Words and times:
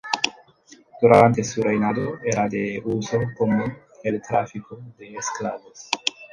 Durante 0.99 1.43
su 1.43 1.61
reinado, 1.61 2.17
era 2.23 2.47
de 2.49 2.81
uso 2.83 3.19
común 3.37 3.71
el 4.03 4.19
tráfico 4.19 4.79
de 4.97 5.13
esclavos. 5.13 5.89